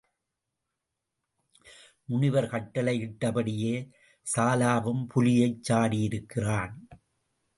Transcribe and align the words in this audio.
முனிவர் 2.09 2.47
கட்டளையிட்டபடியே 2.47 3.75
சாலாவும் 4.25 5.03
புலியைச் 5.07 5.71
சாடியிருக்கிறான். 5.71 6.73